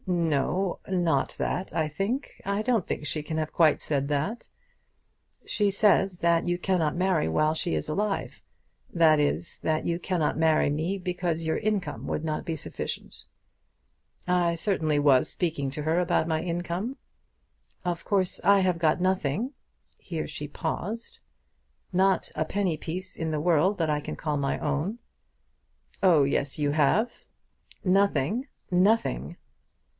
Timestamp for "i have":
18.43-18.79